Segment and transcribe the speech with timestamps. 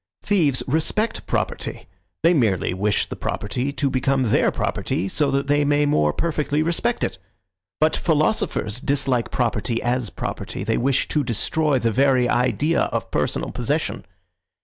[0.23, 1.87] Thieves respect property.
[2.23, 7.03] They merely wish the property to become their property that they may more perfectly respect
[7.03, 7.19] it.
[7.79, 13.51] But philosophers dislike property as property; they wish to destroy the very idea of personal
[13.51, 14.03] possession.